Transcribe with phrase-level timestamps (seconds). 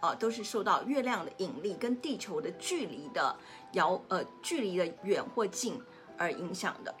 [0.00, 3.34] 啊，都是受到月亮的引力跟地球的距离的
[3.72, 5.80] 遥呃距离的远或近
[6.16, 6.94] 而影响的。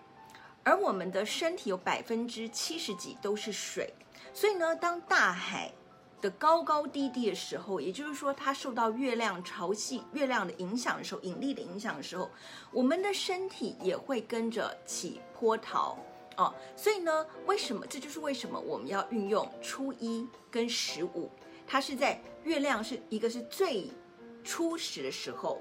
[0.64, 3.92] 而我们的身体有百分之七十几都是水，
[4.34, 5.72] 所以呢，当大海
[6.20, 12.28] 的高高低低的时候，也就是说它受到月亮潮汐、月亮的影响的时候，引力的影响的时候，
[12.70, 15.96] 我们的身体也会跟着起波涛
[16.36, 16.52] 哦。
[16.76, 17.86] 所以呢，为什么？
[17.86, 21.30] 这就是为什么我们要运用初一跟十五。
[21.70, 23.90] 它是在月亮是一个是最
[24.42, 25.60] 初始的时候，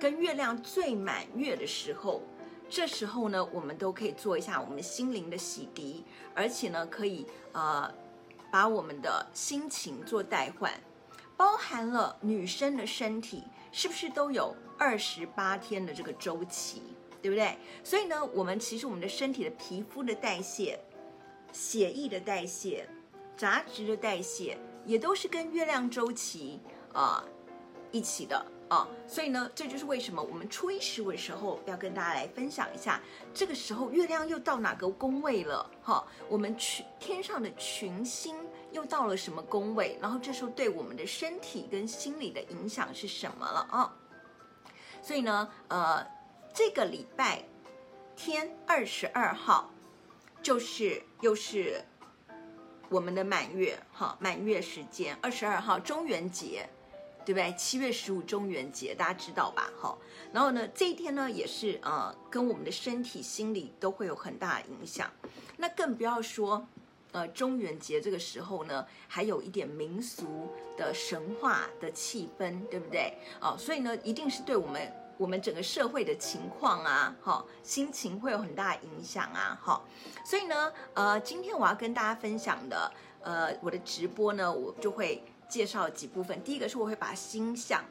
[0.00, 2.20] 跟月亮最满月的时候，
[2.68, 6.02] 这时候呢，我们都可以做一下我们心灵的洗涤，
[6.34, 7.88] 而且呢，可以呃
[8.50, 10.72] 把我们的心情做代换，
[11.36, 16.82] 包含了女生的身体是不是都有二十八天的这个周期，
[17.22, 17.56] 对不对？
[17.84, 20.80] 所以呢，我们其实我们的身体的皮肤的代谢、
[21.52, 22.88] 血液的代谢、
[23.36, 24.58] 杂质的代谢。
[24.86, 26.60] 也都是跟月亮周期
[26.92, 27.24] 啊、
[27.90, 33.00] 一起的啊，所以呢，这就是为什么我们初一十五的时候要跟大家来分享一下，
[33.32, 36.04] 这个时候月亮又到哪个宫位了哈？
[36.28, 38.36] 我们群天上的群星
[38.72, 39.98] 又到了什么宫位？
[40.00, 43.92] 然后这时候对我们的身体跟心理的影响是什么了啊？
[45.02, 46.06] 所以呢，呃，
[46.52, 47.42] 这个礼拜
[48.16, 49.70] 天二十二号
[50.42, 51.84] 就是又是。
[52.88, 56.68] 我们的满月，哈，满月时间二十二号中元节，
[57.24, 57.52] 对不对？
[57.56, 59.70] 七月十五中元节，大家知道吧？
[59.80, 59.96] 哈，
[60.32, 65.10] 然后呢，这一天呢，也是呃，跟我们的身体、心理都会有很大的影响。
[65.56, 66.66] 那更不要说，
[67.12, 73.14] 呃，中元节这个时候呢，还有一点民俗的神话的气氛，对不对？
[73.40, 74.92] 哦，所以呢，一定是对我们。
[75.16, 79.80] 我们整个社会的情况啊，哈，心情会有很大影响啊，哈，
[80.24, 86.42] 所以呢，呃，今天我要跟大家分享的，呃，我的直播呢，我就会介绍几部分。
[86.42, 87.84] 第一个是我会把星象，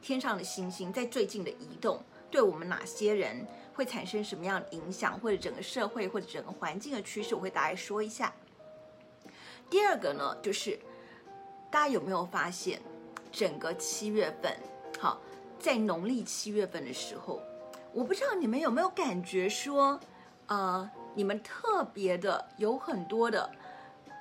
[0.00, 8.32] 天上的星星在最近的移动，对我们哪些人会产生什么样的影响，或者整个社会或者整个环境的趋势，我会大概说一下。
[9.68, 10.78] 第二个呢，就是
[11.72, 12.80] 大家有没有发现，
[13.32, 14.56] 整个七月份，
[15.00, 15.20] 好。
[15.58, 17.42] 在农历七月份的时候，
[17.92, 19.98] 我不知道你们有没有感觉说，
[20.46, 23.50] 呃，你们特别的有很多的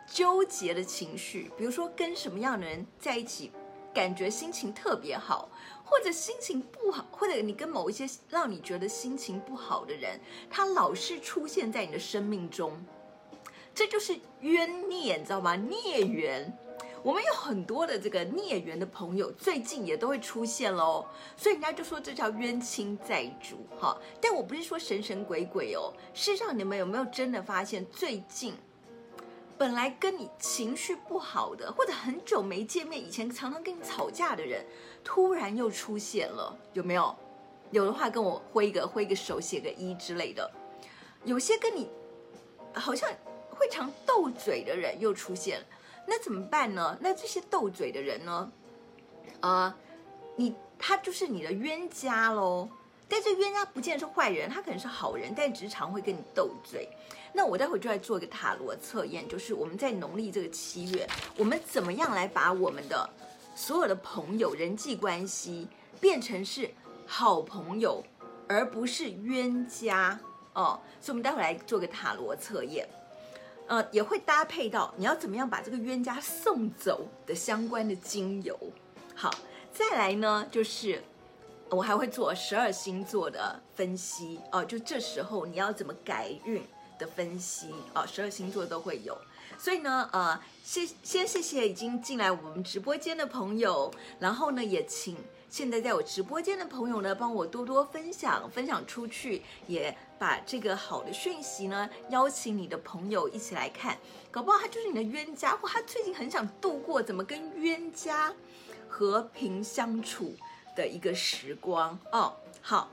[0.08, 3.52] 纠结的情绪，比如说跟什么样的人在一起，
[3.94, 5.50] 感觉心情特别好，
[5.84, 12.74] 或者心情不好，或者你跟某一些让你觉得心情不好的人，他老是出现在你的生命中，
[13.76, 15.56] 这就是冤孽，你知道吗？
[15.56, 16.58] 孽缘。
[17.08, 21.06] 我们有很多的这个孽缘的朋友，最近也都会出现喽，
[21.38, 23.98] 所以人家就说这叫冤亲债主哈。
[24.20, 28.54] 但我不是说神神鬼鬼哦，事实上你们有没有真的发现，最近
[29.58, 34.66] 本来跟你情绪不好的，或者很久没见面，以前常常跟你吵架的人，
[35.02, 37.16] 突然又出现了，有没有？
[37.72, 40.52] 有的话跟我挥一个挥一个手，写个一之类的。
[41.24, 41.90] 有些跟你
[42.74, 43.10] 好像
[43.50, 45.66] 会常斗嘴的人又出现了。
[46.08, 46.98] 那怎么办呢？
[47.02, 48.52] 那这些斗嘴的人呢？
[49.42, 49.76] 啊、
[50.36, 52.68] 你他就是你的冤家喽。
[53.10, 56.90] 但这冤家不见得是坏人，他可能是好人，但只是常会跟你斗嘴。
[57.32, 61.08] 那我待会就来做一个塔罗测验，就是我们在农历这个七月，
[61.38, 63.10] 我们怎么样来把我们的
[63.56, 65.68] 所有的朋友、人际关系
[66.02, 66.70] 变成是
[67.06, 68.04] 好朋友，
[68.50, 70.20] 而不是冤家
[70.54, 70.80] 哦。
[71.00, 72.88] 所以，我们待会来做个塔罗测验。
[73.68, 78.58] 呃，也会搭配到你要怎么样把这个冤家送走的相关的精油。
[79.14, 79.30] 好，
[79.74, 81.04] 再来呢，就是
[81.70, 86.64] 我还会做十二星座的分析哦，就这时候你要怎么改运
[86.98, 89.18] 的分析哦，十二星座都会有。
[89.58, 95.18] 所以呢，呃，谢先谢谢已经进来我们直播间的朋友，然后呢，也请
[95.50, 99.98] 现在在我直播间的朋友呢，帮我多多分享，分享出去也。
[100.20, 103.98] 把这个好的讯息呢，邀请你的朋友一起来看，
[104.32, 108.34] 搞不好他就是你的冤家，或他最近很想度过怎么跟冤家
[108.90, 110.36] 和平相处
[110.76, 112.34] 的一个时光哦。
[112.62, 112.90] 好，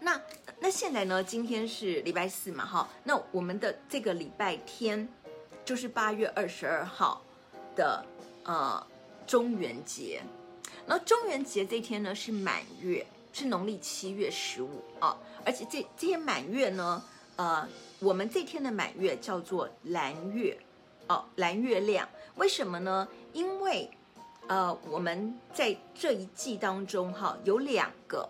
[0.00, 0.20] 那
[0.58, 5.08] 那现在呢，今天是礼拜四嘛，哈，那我们的这个礼拜天
[5.64, 7.22] 就是八月二十二号
[7.74, 8.04] 的
[8.44, 8.86] 呃
[9.26, 10.22] 中元节，
[10.86, 13.06] 然后中元节这天呢是满月。
[13.38, 17.04] 是农历七月十五啊，而且这这天满月呢，
[17.36, 17.68] 呃，
[17.98, 20.58] 我们这天的满月叫做蓝月，
[21.08, 22.08] 哦，蓝月亮。
[22.36, 23.06] 为什么呢？
[23.34, 23.90] 因为，
[24.46, 28.26] 呃，我们在这一季当中哈，有两个，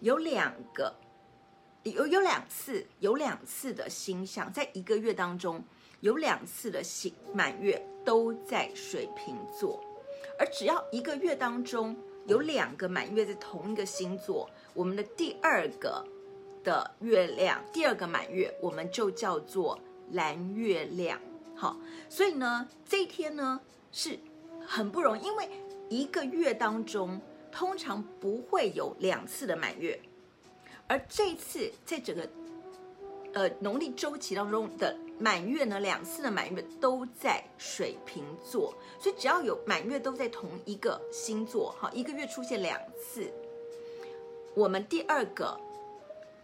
[0.00, 0.92] 有两个，
[1.84, 5.62] 有有两次，有两次的星象，在一个月当中
[6.00, 9.80] 有两次的星满月都在水瓶座。
[10.36, 11.96] 而只要一个月当中
[12.26, 16.04] 有两个满月在同一个星座，我们的第二个
[16.62, 19.78] 的月亮，第二个满月，我们就叫做
[20.12, 21.20] 蓝月亮。
[21.54, 21.76] 好，
[22.08, 23.60] 所以呢，这一天呢
[23.92, 24.18] 是
[24.66, 25.48] 很不容易，因为
[25.88, 27.20] 一个月当中
[27.52, 30.00] 通常不会有两次的满月，
[30.88, 32.28] 而这次在整个
[33.34, 43.30] 呃农历周期当中的满月呢，两次的满月都在水瓶座，所以只要有满月都在同一个星座，好，一个月出现两次，
[44.54, 45.58] 我们第二个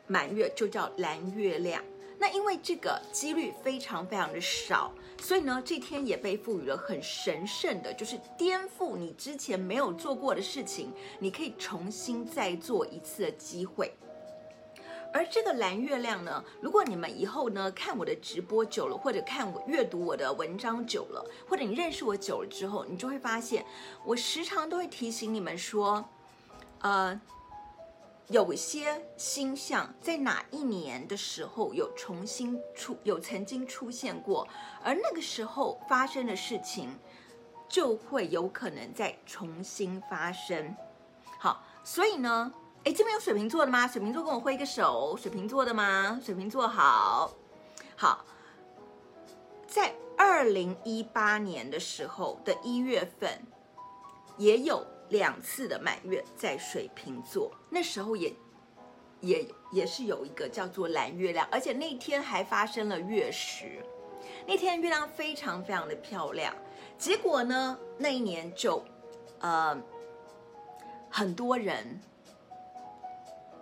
[0.06, 1.82] 满月就叫蓝月亮。
[2.18, 4.92] 那因为这个几率非常非常的少，
[5.22, 13.90] 所以呢，这天也被赋予了很神圣的，就是颠覆你之前没有做过的事情，你可以重新再做一次的机会。
[15.12, 23.64] 而这个蓝月亮呢，如果你们以后呢看我的直播久了，或者看我阅读我的文章久了，或者你认识我久了之后，你就会发现，
[24.04, 26.04] 我时常都会提醒你们说，
[26.80, 27.20] 呃。
[28.28, 34.46] 有些星象在哪一年的时候有重新出，有曾经出现过，
[34.84, 36.96] 而那个时候发生的事情，
[37.68, 40.76] 就会有可能再重新发生。
[41.40, 42.54] 好，所以呢，
[42.84, 43.86] 哎，这边有水瓶座的吗？
[43.86, 46.20] 水瓶座跟我挥个手，水瓶座的吗？
[46.24, 47.32] 水瓶座好，
[47.96, 48.24] 好，
[49.66, 53.40] 在二零一八年的时候的一月份，
[54.36, 54.86] 也有。
[55.10, 58.32] 两次的满月在水瓶座，那时候也
[59.20, 63.84] 也也是有一个叫做蓝月亮，而且那天还发生了月食，
[64.46, 66.54] 那天月亮非常非常的漂亮。
[66.96, 68.84] 结果呢，那一年就
[69.40, 69.76] 呃
[71.10, 72.00] 很多人。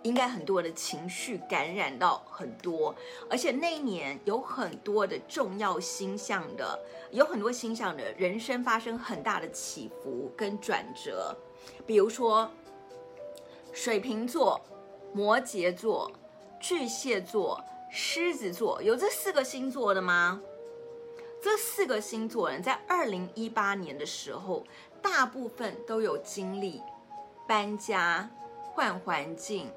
[0.03, 2.95] 应该很多的情绪感染到很多，
[3.29, 6.79] 而且那一年有很多的重要星象的，
[7.11, 11.35] 有很多星象的人生发生很大的起伏跟转折，
[11.85, 12.49] 比如说
[13.73, 14.59] 水瓶座、
[15.13, 16.09] 摩羯座、
[16.59, 17.61] 巨蟹座、
[17.91, 20.41] 狮子座，有这四个星座的吗？
[21.41, 24.65] 这四个星座人在二零一八年的时候，
[25.01, 26.81] 大部分都有经历
[27.47, 28.29] 搬家、
[28.73, 29.69] 换环境。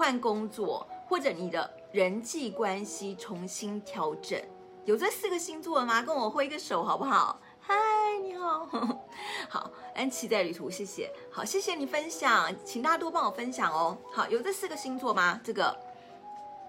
[0.00, 4.40] 换工作，或者你的人际关系重新调整，
[4.86, 6.00] 有这四个星座的吗？
[6.00, 7.38] 跟我挥个手好不好？
[7.60, 7.74] 嗨，
[8.22, 8.66] 你好，
[9.50, 13.94] 好，安琪在旅途，谢谢，好，谢谢你分享，请大家多帮我分享哦。
[14.10, 15.38] 好，有这四个星座吗？
[15.44, 15.78] 这个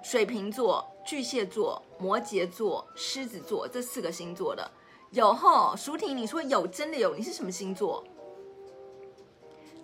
[0.03, 4.69] 水瓶座、巨蟹座、摩羯座、狮子座这四个星座的
[5.11, 5.73] 有吼？
[5.77, 7.15] 淑婷，你说有，真的有？
[7.15, 8.03] 你是什么星座？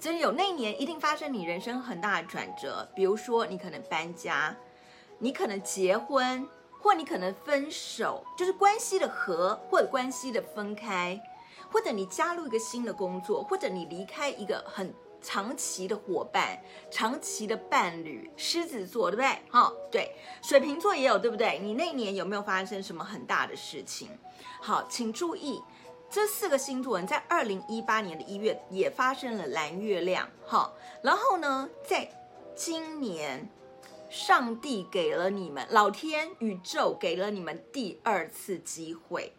[0.07, 4.55] 真有，那一年一定发生你人生很大的转折，比如说你可能搬家，
[5.19, 6.47] 你可能结婚，
[6.79, 11.21] 或你可能分手，就是关系的和或者关系的分开，
[11.69, 16.57] 或者你加入一个新的工作，或者你离开一个很长期的伙伴、
[16.89, 18.31] 长期的伴侣。
[18.37, 19.41] 狮子座对不对？
[19.49, 21.59] 好，对，水瓶座也有对不对？
[21.61, 24.17] 你那一年有没有发生什么很大的事情？
[24.61, 25.61] 好，请注意。
[26.09, 32.09] 这四个星座人在二零一八年的一月也发生了蓝月亮，哈，然后呢，在
[32.55, 33.47] 今年，
[34.09, 39.33] 上帝给了你们，老天宇宙给了你们第二次机会，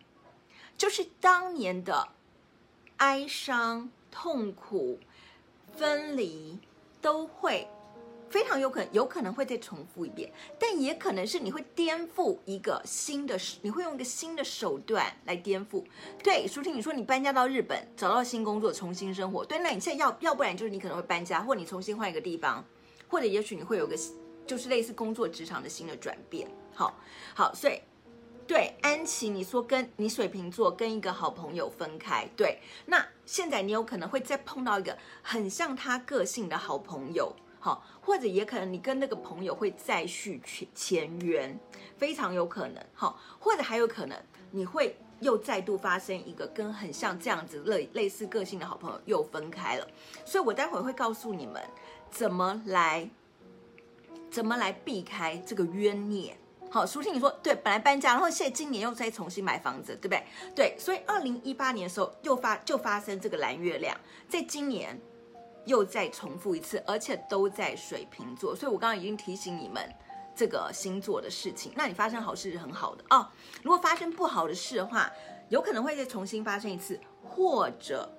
[0.77, 2.09] 就是当年的
[2.99, 5.01] 哀伤、痛苦、
[5.77, 6.61] 分离
[7.01, 7.67] 都会。
[8.29, 15.85] 非常有可能，有可能会再重复一遍，但也可能是你会颠覆一个新的，你会用一个新的手段来颠覆。
[16.23, 19.45] 对，舒婷，你说你搬家到日本，找到新工作，重新生活。
[19.45, 22.65] 对，那你现在要，要不然就是你可能会搬家，或你重新换一个地方，
[23.09, 23.97] 或者也许你会有个，
[24.47, 26.49] 就是类似工作职场的新的转变。
[26.75, 26.95] 好，
[27.35, 27.81] 好，所以，
[28.47, 37.35] 对，安琪，你说跟你水瓶座跟一个好朋友分开，对，那现在你有可能会再碰到一个很像他个性的好朋友。
[37.61, 41.59] 好，或者也可能你跟那个朋友会再续前前缘，
[41.97, 42.85] 非常有可能。
[42.95, 44.17] 好，或者还有可能
[44.53, 49.89] 你会又再度发生一个跟很像这样子类类似个性的好朋友又分开了。
[50.25, 51.61] 所以我待会会告诉你们
[52.11, 53.11] 怎么来
[54.31, 56.37] 怎么来避开这个冤孽。
[56.71, 60.23] 好，淑婷你说对，本来搬家，然后现在今年又再重新买房子，对不对？
[60.55, 63.99] 对，所以二零一八年的时候又发就发生这个蓝月亮，
[64.29, 64.97] 在今年。
[65.65, 69.83] 又再重复一次，而且都在水瓶座，所以我刚刚已经提醒你们
[70.35, 71.73] 这个星座的事情。
[71.77, 73.29] 那你发生好事是很好的哦。
[73.63, 75.11] 如果发生不好的事的话，
[75.49, 78.11] 有可能会再重新发生一次，或者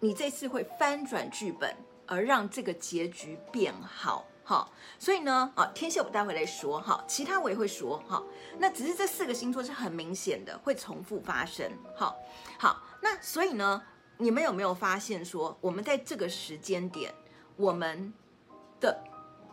[0.00, 1.74] 你这次会翻转剧本，
[2.06, 4.24] 而让这个结局变好。
[4.42, 8.20] 好，所以呢，啊，天蝎我待会来说哈，其他我也会说哈。
[8.58, 11.70] 那只是这四个星座是很明显的会重复发生。
[11.94, 12.16] 好，
[12.58, 13.82] 好，那所以呢？
[14.20, 17.10] 你们有没有发现说，我们在这个时间点，
[17.56, 18.12] 我们
[18.78, 19.02] 的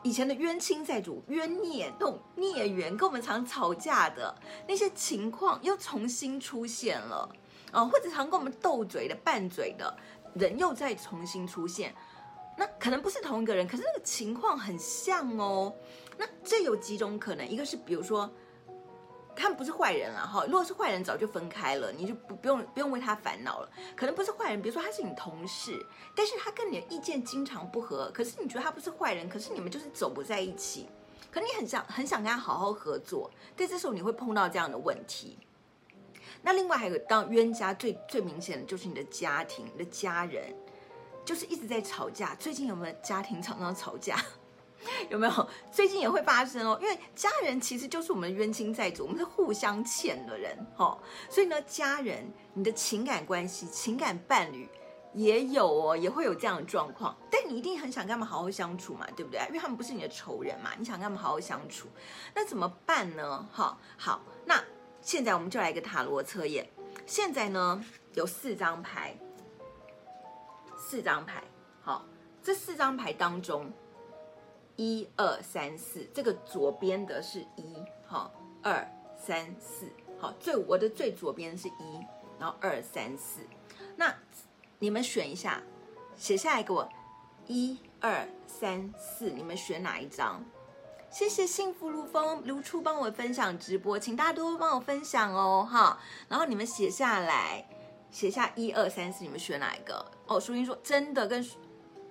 [0.04, 4.36] 以前的冤亲债主、冤孽、那种孽缘，跟我们常吵架的
[4.68, 7.30] 那些情况又重新出现了
[7.72, 9.98] 啊，或者常跟我们斗嘴的、拌嘴的
[10.34, 11.96] 人又再重新出现。
[12.58, 15.74] 那可能不是同一个人，可是那个情况很像哦。
[16.18, 18.30] 那这有几种可能，一个是比如说。
[19.42, 23.70] 他们不是坏人了哈，如果是坏人，早就分开了，你就不不用不用为他烦恼了。
[23.96, 30.90] 可能不是坏人，比如说他是你同事，但是他跟你的意见经常不合，可是你觉得他不是坏人，可是你们就是走不在一起，
[31.32, 35.38] 可你很想很想跟他好好合作，但这时候你会碰到这样的问题。
[36.42, 40.54] 那另外还有当冤家最最明显的就是你的家庭，你的家人，
[41.26, 42.36] 就是一直在吵架。
[42.36, 44.18] 最近有没有家庭常常吵架？
[45.10, 45.50] 有没有？
[45.72, 50.98] 最近也会发生哦，因为家人其实就是我们冤亲债主，我们是互相欠的人，哦。
[51.30, 54.70] 所以呢，家人，你的情感关系、情感伴侣
[55.14, 57.16] 也有哦，也会有这样的状况。
[57.30, 59.42] 但你一定很想跟他们好好相处嘛，对不对？
[59.48, 61.88] 因为他们不是你的仇人嘛，你想跟他们好好相处，
[62.34, 63.48] 那怎么办呢？
[63.52, 64.64] 好，好，那
[65.02, 66.70] 现在我们就来一个塔罗测验。
[67.06, 69.18] 现在呢，有四张牌，
[70.78, 71.44] 四张牌，
[71.82, 72.06] 好，
[72.44, 73.72] 这四张牌当中。
[74.78, 78.32] 一二三四，这个左边的是一，好，
[78.62, 82.06] 二三四，好，最我的最左边是一，
[82.40, 83.42] 然后二三四，
[83.96, 84.16] 那
[84.78, 85.64] 你们选一下，
[86.16, 86.88] 写下来给我，
[87.48, 90.46] 一二三四，你们选哪一张？
[91.10, 97.68] 谢谢幸福如风如初帮我分享直播，请大家多多帮我分享哦，哈，然后你们写下来，
[98.12, 100.06] 写下一二三四，你们选哪一个？
[100.28, 101.44] 哦，淑英说真的跟。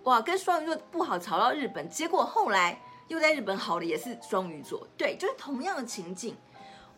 [0.06, 6.36] 哇，跟双鱼座不好，吵到日本，结果后来又在日本好的也是双鱼座，对，就是同样的情境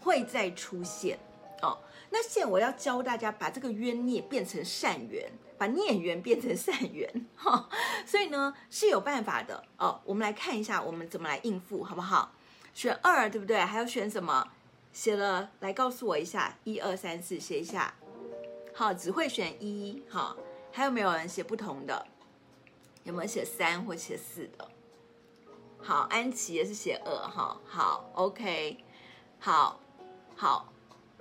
[0.03, 1.19] 会再出现
[1.63, 1.79] 哦。
[2.11, 7.71] 那现在我要教大家把这个冤孽变成善缘，把孽缘变成善缘哈、
[8.05, 9.99] 所以呢是有办法的哦。
[10.05, 12.33] 我们来看一下我们怎么来应付，好不好？
[12.75, 13.59] 选二对不对？
[13.59, 14.47] 还要选什么？
[14.93, 17.95] 写了来告诉我一下，一二三四写一下。
[18.75, 20.37] 好，只会选一，好，
[20.71, 22.07] 还有没有人写不同的？
[23.09, 24.71] 有没有写三或写四的？
[25.79, 27.59] 好，安琪也是写二哈。
[27.65, 28.77] 好，OK，
[29.39, 29.81] 好，
[30.37, 30.71] 好，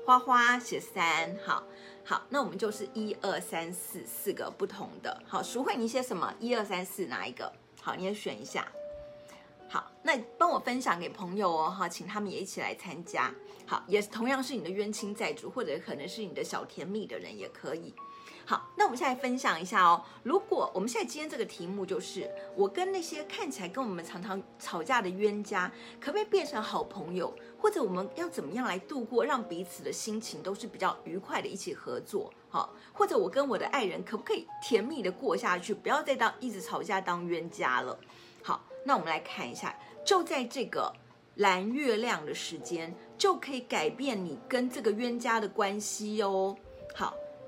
[0.06, 1.63] 花花写三，好
[2.03, 5.24] 好，那我们就是一二三四四个不同的。
[5.25, 6.34] 好，淑慧你写什么？
[6.41, 7.50] 一二三四哪一个？
[7.82, 8.67] 好，你也选一下。
[9.70, 13.34] 好，那帮我分享给朋友哦，哈，请他们也一起来参加。
[13.65, 17.96] 好，也同样是你的冤亲债主，或者可能是你的小甜蜜的人也可以。
[18.50, 20.01] 好，那我们现在分享一下哦。
[20.24, 27.36] 如果我们现在今天这个题目就是我跟那些看起来跟我们常常吵架的冤家，可不可以变成好朋友？
[27.60, 32.34] 或者我们要怎么样来度过，让彼此的心情都是比较愉快的，一起合作？
[32.48, 38.00] 好，或者我跟我的爱人可不可以甜蜜的过下去，不要再当一直吵架当冤家了？
[38.42, 40.94] 好，那我们来看一下，就在这个
[41.36, 46.56] 蓝月亮的时间，就可以改变你跟这个冤家的关系哦。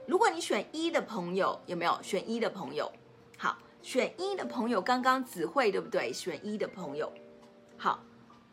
[0.09, 2.91] 如果你选一的朋友，有没有选一的朋友？
[3.37, 6.11] 好，选一的朋友，刚刚只会对不对？
[6.11, 7.13] 选一的朋友，
[7.77, 8.03] 好，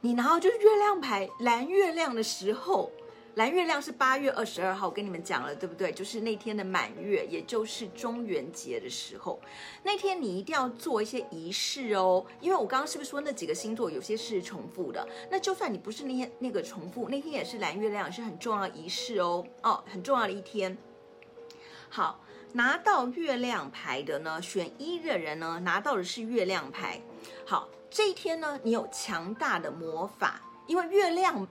[0.02, 2.92] 你然后就是月亮牌蓝月亮的时候，
[3.36, 5.90] 蓝月亮是八月二十二号，我跟你们讲了对不对？
[5.90, 9.40] 就是那天的满月，也就是中元节的时候，
[9.82, 15.08] 那天你一定要做一些仪式哦，因为我刚刚是不是说那几个星座有些是重复的？
[15.30, 20.76] 那就算你不是那天那个重复，那天也是蓝月亮，是很重要仪式哦，哦，很重要的一天。
[21.96, 22.20] 好，
[22.52, 27.00] 拿到月亮牌的呢，选一的人呢，拿到的是月亮牌。
[27.46, 31.48] 好，这一天呢，你有强大的魔法，因为月亮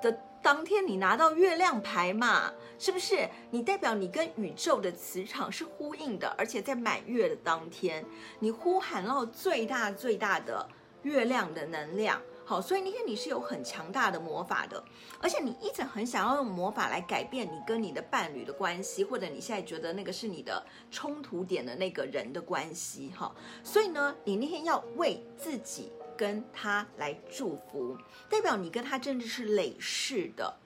[0.00, 3.28] 的当天你拿到月亮牌嘛，是不是？
[3.50, 8.06] 你代表你跟宇宙的磁场是呼应的，而且在满月的当天，
[8.38, 10.64] 你呼喊到最大最大的
[11.02, 12.22] 月亮的能量。
[12.48, 14.82] 好，所以那天你是有很强大的魔法的，
[15.20, 23.30] 而且你一直很想要用魔法来改变你跟你的伴侣的关系，或者你现在觉得那个是你的冲突点的那个人的关系，哈。
[23.62, 27.94] 所以呢，你那天要为自己跟他来祝福，
[28.30, 30.56] 代表你跟他真的是累世的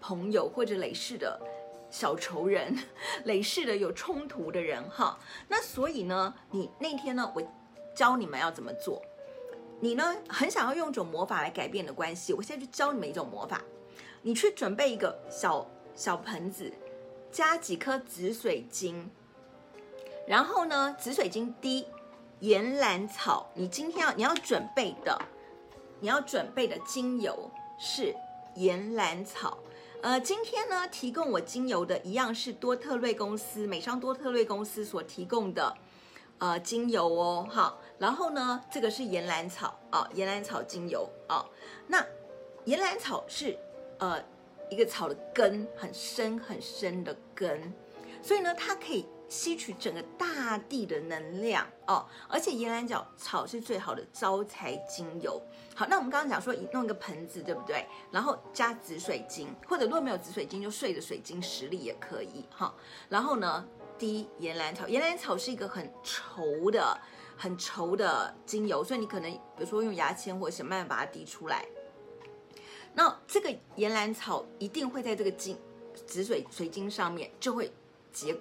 [0.00, 1.40] 朋友，或者累世的
[1.88, 2.76] 小仇人，
[3.22, 5.16] 累世的有冲突的人，哈。
[5.46, 7.42] 那所以呢，你那天呢，我
[7.94, 9.00] 教你们要怎么做。
[9.80, 13.62] 你呢，很想要用一种魔法来改变的关系，我现在就教你们一种魔法。
[14.22, 16.70] 你去准备一个小小盆子，
[17.32, 19.10] 加几颗紫水晶，
[20.26, 21.86] 然后呢，紫水晶滴
[22.40, 23.50] 岩兰草。
[23.54, 25.18] 你今天要你要准备的，
[26.00, 28.14] 你要准备的精油是
[28.56, 29.56] 岩兰草，
[30.02, 35.74] 呃，今天呢，提供我精油的一样是多特瑞公司美商多特瑞公司所提供的
[36.40, 41.46] 呃精油哦，好，然后呢，这个是岩兰草啊，岩兰草精油啊，
[41.86, 42.04] 那
[42.64, 43.56] 岩兰草是
[43.98, 44.20] 呃
[44.68, 47.72] 一个草的根很深很深的根，
[48.20, 49.06] 所以呢，它可以。
[49.30, 55.40] 吸取整个大地的能量哦，而且岩兰角草是最好的招财精油。
[55.72, 57.86] 好，那我们刚刚讲说，弄一个盆子，对不对？
[58.10, 62.74] 然后加紫水晶，或者如果没有紫水晶，就碎的水晶实力也可以哈、
[63.08, 63.64] 然后呢，
[64.00, 66.98] 滴岩兰草，岩兰草是一个很稠的、
[67.36, 71.66] 很稠的精油，所以你可能比如说用牙签或者想办法把它滴出来。
[72.94, 75.56] 那这个岩兰草一定会在这个晶
[76.06, 77.70] 紫水水晶上面就会
[78.10, 78.34] 结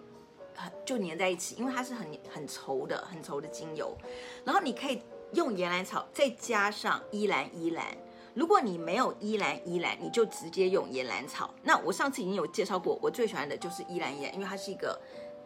[0.56, 0.72] 很。
[0.86, 3.96] 就粘在一起，因为它是很很稠的、很稠的精油。
[4.44, 5.01] 然后你可以
[5.34, 7.86] 用岩兰草，再加上依兰依兰。
[8.34, 11.54] 如果你没有依兰依兰，你就直接用岩兰草。
[11.63, 15.00] 那我上次已经有介绍过，我最喜欢的就是依兰依兰，因为它是一个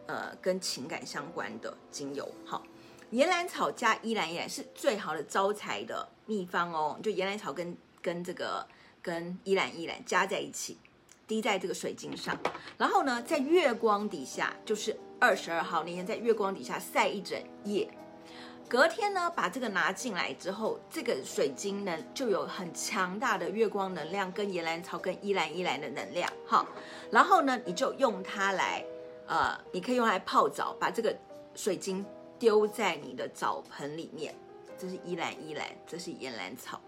[0.07, 2.27] 呃跟情感相关的精油。
[2.45, 2.63] 好，
[3.12, 7.00] 岩兰草加依兰依兰是最好的招财的秘方哦。
[7.03, 8.65] 就岩兰草跟跟这个
[9.01, 10.77] 跟依兰依兰加在一起。
[11.25, 12.38] 滴在这个水晶上，
[12.77, 17.89] 然后呢，在月光底下，就是二十二号那天，在月光底下晒一整夜。
[18.67, 26.29] 隔天呢，把这个拿进来之后，这个水晶呢就有很强大的月光能量，跟岩兰草、跟依兰依兰的能量。
[26.45, 26.67] 好，
[27.10, 28.83] 然后呢，你就用它来，
[29.27, 31.15] 呃，你可以用来泡澡，把这个
[31.55, 32.05] 水晶
[32.37, 34.35] 丢在你的澡盆里面。
[34.77, 36.79] 这是依兰依兰，这是岩兰草，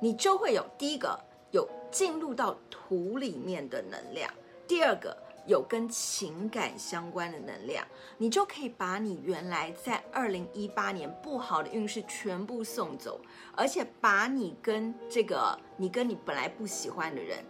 [0.00, 1.18] 你就会有第一个。
[1.50, 4.30] 有进入到土里面的能量，
[4.66, 5.16] 第二个
[5.46, 7.82] 有跟情感相关的能量，
[8.18, 13.18] 你就可以把你原来在二零一八年不好的运势全部送走，
[13.56, 17.42] 而且把你跟这个你跟你本来不喜欢的人，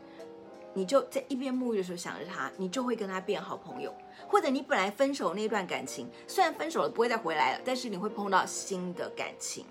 [0.75, 3.93] 你就在一边沐浴的时候想着他，你就会跟他变好朋友，
[4.29, 9.65] 或者你本来分手那段感情，虽然分手了不会再回来了，但是你会碰到新的感情。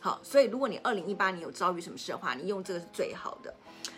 [0.00, 3.52] 好，所以如果你二零一八年有遭遇什么事的话，你用这个是最好的。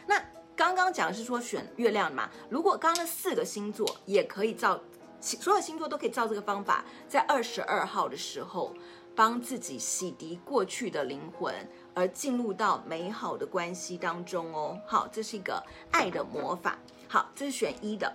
[0.06, 0.18] 那
[0.56, 4.80] 刚刚讲的是说选月亮嘛，如果刚刚那四个星座也可以照，
[5.20, 8.74] 所有星座都可以照这个方法，在二十二号的时候
[9.14, 11.54] 帮自己洗涤过去的灵魂，
[11.98, 14.80] 而进入到美好的关系当中哦。
[14.86, 16.78] 好，这是一个爱的魔法。
[17.08, 18.14] 好，这是选一的。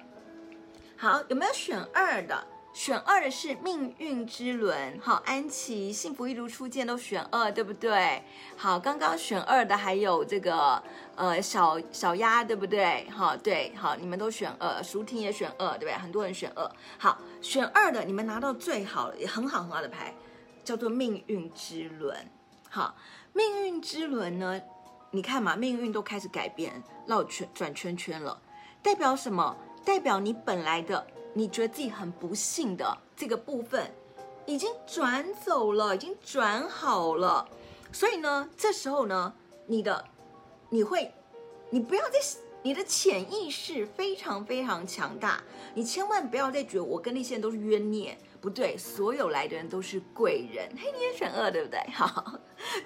[0.96, 2.48] 好，有没有选二的？
[2.74, 8.24] 选二的是命运之轮，好，安琪，幸福一如初见都选二，对不对？
[8.58, 10.82] 好，刚刚选二的还有这个
[11.15, 13.08] 呃小小鸭，对不对？
[13.12, 15.93] 好，对，好，你们都选二，舒婷也选二，对不对？
[15.93, 16.67] 很多人选二，
[16.98, 20.15] 好，选二的你们拿到最好也很好很好的牌，
[20.63, 22.17] 叫做命运之轮。
[22.72, 22.96] 好，
[23.34, 24.62] 命运之轮呢，
[25.12, 28.39] 你看嘛，命运都开始改变，绕圈转圈圈了，
[28.82, 29.56] 代表什么？
[29.84, 31.06] 代表你本来的。
[31.36, 33.91] 你觉得自己很不幸的这个部分，
[34.46, 37.50] 已经转走了，已经转好了，
[37.91, 39.34] 所以呢，这时候呢，
[39.65, 40.06] 你的，
[40.69, 41.12] 你会，
[41.72, 42.19] 你不要再，
[42.63, 45.43] 你的潜意识非常非常强大，
[45.76, 48.17] 你千万不要再觉得我跟那些人都是冤孽。
[48.41, 50.69] 不对，所有来的人都是贵人。
[50.78, 51.80] 嘿，你也选二，对不对？
[51.95, 52.39] 好，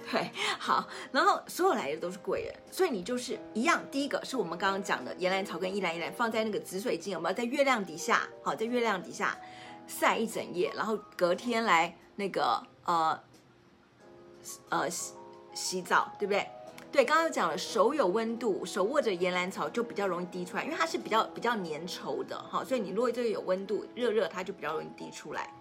[0.08, 0.86] 对，好。
[1.10, 3.82] 然后所有来的都是贵人，所以你就是一样。
[3.90, 8.22] 第一个是我们刚刚讲的岩兰草跟依兰依兰放在那个紫水晶，有没有在月亮底下？
[8.40, 9.36] 好，在月亮底下
[9.88, 13.20] 晒一整夜，然后隔天来那个呃
[14.68, 15.14] 呃洗
[15.54, 16.46] 洗澡，对不对？
[16.90, 25.52] 对，刚刚讲了，手有温度，手握着岩兰草就比较容易滴出来，因为它是比较比较粘稠的哈，所以你如果这个有温度，热热它就比较容易滴出来。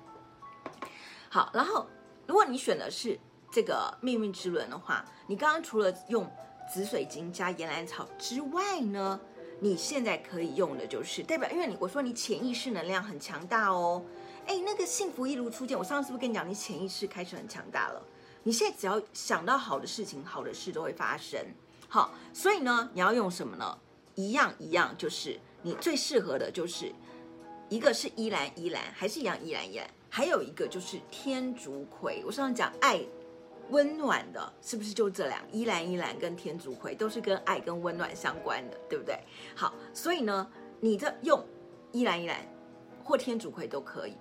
[1.29, 1.85] 好，然后
[2.25, 3.19] 如果你选的是
[3.51, 6.25] 这个命运之轮的话，你刚刚除了用
[6.73, 9.19] 紫水晶加岩兰草之外呢，
[9.59, 14.01] 你现在可以用的就是代表，因为你我说你潜意识能量很强大哦，
[14.45, 18.01] 哎，那个幸福一如初见，我上次是不是跟你讲，你潜意识开始很强大了？
[18.47, 21.37] 你现在只要想到好的事情，好的事都会发生。
[21.89, 23.77] 好，所以呢，你要用什么呢？
[24.15, 26.89] 一样一样，就是你最适合的，就是
[27.67, 32.23] 一个是依兰依兰，还是一样依兰依兰，还有一个就是天竺葵。
[32.25, 33.01] 我上次讲爱
[33.69, 35.41] 温暖的，是不是就这两？
[35.51, 39.19] 依兰依兰跟天竺葵都是跟爱跟温暖相关的，对不对？
[39.57, 41.45] 好，所以呢，你这用
[41.91, 42.39] 依兰依兰
[43.03, 44.15] 或天竺葵都可以。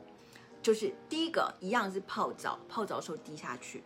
[0.60, 3.84] 就是第一个一样是泡澡，泡澡的时候滴下去。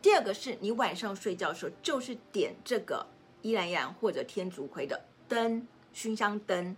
[0.00, 3.06] 第二个是你晚上睡觉的时候，就是点这个
[3.42, 6.76] 依兰依兰或者天竺葵的灯，熏香灯，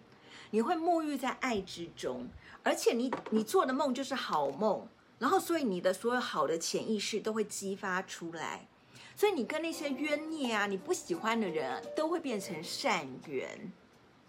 [0.50, 2.26] 你会沐浴在爱之中，
[2.62, 4.86] 而且你你做的梦就是好梦，
[5.18, 8.66] 然后所以你的所有好的潜意识都会激发出来，
[9.14, 13.72] 所以你跟那些冤孽啊，你不喜欢的人啊，都会变成善缘。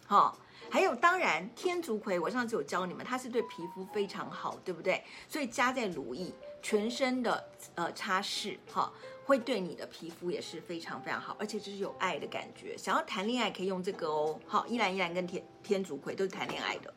[0.08, 0.38] 哈。
[0.70, 5.04] 还有，当然天竺葵，我上次有教你们，它是对皮肤非常好，对不对？
[5.28, 8.92] 所以加在乳液，全身的呃擦拭，哈，
[9.26, 12.78] 会对你的皮肤也是非常非常好，而且就是有爱的感觉。
[12.78, 16.94] 想要谈恋爱可以用这个哦，好，依兰依兰跟天天竺葵都是谈恋爱的。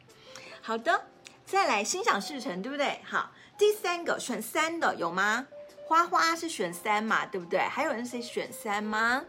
[0.60, 1.06] 好的，
[1.44, 3.00] 再来心想事成，对不对？
[3.04, 5.46] 好，第三个选三的有吗？
[5.86, 7.60] 花花是选三嘛，对不对？
[7.60, 9.22] 还有人谁选三吗？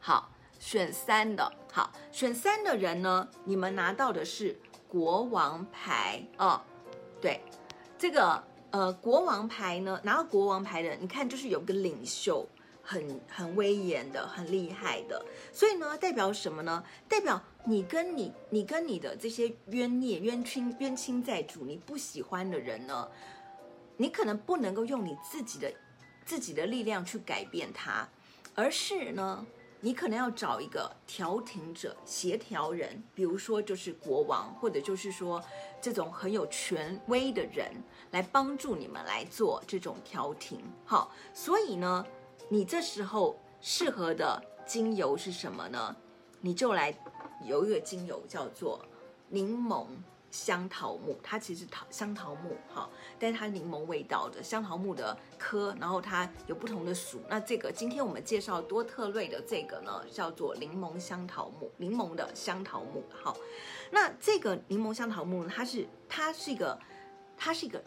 [0.00, 6.60] 好，选三的，好，选三的人呢，你们拿到的是国王牌哦。
[7.20, 7.42] 对，
[7.98, 12.46] 这个呃国王牌呢，拿到国王牌的，你看就是有个领袖，
[12.82, 15.24] 很很威严的，很厉害的。
[15.52, 16.82] 所以呢，代表什么呢？
[17.08, 23.08] 代表你跟你你跟你的这些冤孽、冤亲、冤亲债主，你不喜欢的人呢？
[23.98, 25.72] 你可能不能够用你自己的
[26.24, 28.08] 自己的力量去改变他，
[28.54, 29.46] 而是呢，
[29.80, 35.40] 你可能要找一个调停者、协调人，比如说就是国王，或者就是说
[35.80, 37.70] 这种很有权威的人
[38.12, 40.60] 来帮助你们来做这种调停。
[40.84, 42.06] 好，所以呢，
[42.48, 45.96] 你这时候适合的精油是什么呢？
[46.40, 46.96] 你就来
[47.44, 48.80] 有一个精油叫做
[49.28, 49.86] 柠檬。
[50.32, 57.20] 香桃木，它其实桃香桃木，哈，但是它柠檬味道的香桃木的科，然后它有不同的属。
[57.28, 63.36] 那这个今天我们介绍多特瑞的这个呢，叫做柠檬香桃木，柠檬的香桃木，好。
[63.90, 66.78] 那这个柠檬香桃木呢，它是它是一个
[67.36, 67.84] 它是一个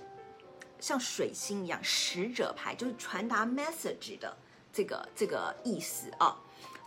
[0.79, 4.35] 像水星一样使者牌，就是传达 message 的
[4.73, 6.37] 这个这个意思啊。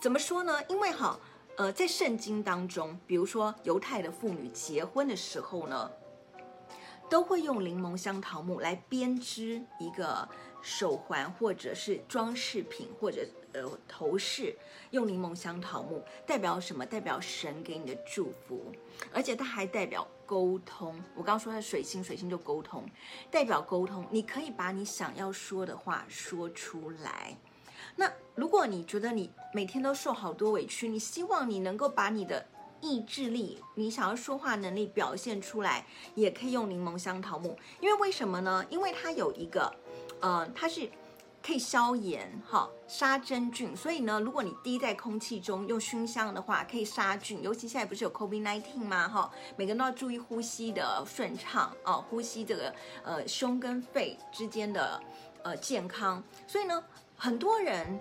[0.01, 0.63] 怎么说呢？
[0.69, 1.19] 因为哈。
[1.59, 5.91] 呃，在圣经当中，比如说犹太的妇女结婚的时候呢，
[7.11, 10.29] 都会用柠檬香桃木来编织一个
[10.63, 14.57] 手环，或者是装饰品，或者呃头饰，
[14.93, 16.87] 用柠檬香桃木代表什么？
[16.87, 18.73] 代表神给你的祝福，
[19.13, 20.95] 而且它还代表沟通。
[21.15, 22.85] 我刚刚说它水星，水星就沟通，
[23.31, 27.35] 代表沟通，你可以把你想要说的话说出来。
[27.97, 32.47] 那如果你觉得你每天都受好多委屈，你希望你能够把你的
[32.83, 37.59] 意志力、你想要说话能力表现出来，也可以用柠檬香桃木。
[37.81, 38.65] 因为为什么呢？
[38.69, 39.75] 因为它有一个，
[40.21, 40.89] 呃，它是
[41.49, 43.75] 可以消炎、哈杀真菌。
[43.75, 47.43] 所以呢，如果你滴在空气中用熏香的话，可以杀菌。
[47.43, 49.09] 尤其现在不是有 COVID-19 吗？
[49.09, 55.01] 哈，每个人都要注意呼吸的顺畅哦，呼吸这个呃胸跟肺之间的
[55.43, 56.23] 呃健康。
[56.47, 56.85] 所以呢。
[57.21, 58.01] 很多人，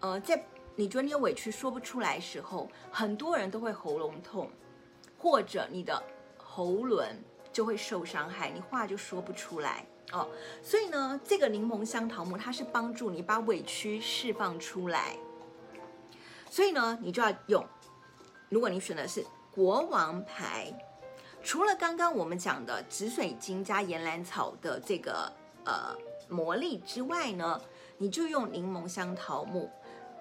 [0.00, 0.44] 呃，在
[0.76, 4.50] 你觉得你有委屈说不出来的时候，很多人都会喉咙痛，
[5.16, 6.02] 或者你的
[6.36, 7.18] 喉轮
[7.50, 10.28] 就会受伤害，你话就说不出来哦。
[10.62, 15.16] 所以呢，这个柠檬香桃木它是帮助你把委屈释放出来。
[16.50, 17.64] 所以呢，你就要用。
[18.48, 20.72] 如果你选的是国王牌，
[21.42, 25.32] 除了刚刚我们讲的紫水晶加岩兰草的这个
[25.64, 25.96] 呃
[26.28, 27.60] 魔力之外呢，
[27.98, 29.70] 你就用柠檬香桃木，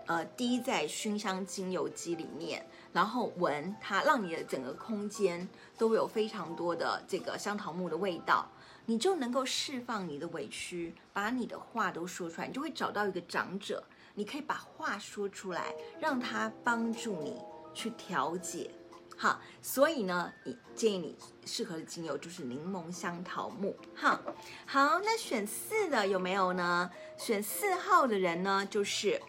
[0.06, 8.50] 呃，滴在熏香精油机里面，然后闻它，让你的整个空间都有非常多的这个香桃木的味道，
[8.86, 13.84] 你就能够释放你的委屈，把你的话都说出来，你就会找到一个长者，
[14.16, 17.42] 你可以把话说出来，让他帮助你
[17.74, 18.72] 去调解。
[19.18, 21.16] 好，所以呢，你建议你
[21.46, 23.78] 适合的精油就是柠檬香桃木。
[23.96, 24.20] 哈，
[24.66, 26.90] 好，那选四的有没有呢？
[27.18, 29.22] 选四号的人呢，就是，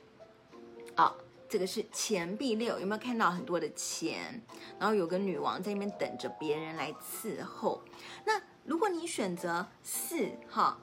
[0.96, 1.14] 哦，
[1.46, 4.42] 这个是钱币六，有没有看到很多的钱？
[4.78, 7.82] 然后有个女王在那边等着别人来伺候。
[8.24, 10.78] 那如果你选择四号，